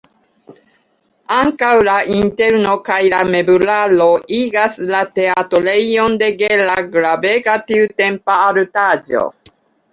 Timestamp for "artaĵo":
8.51-9.27